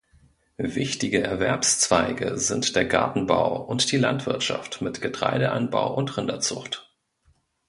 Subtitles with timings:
[0.57, 6.91] Wichtige Erwerbszweige sind der Gartenbau und die Landwirtschaft mit Getreideanbau und Rinderzucht.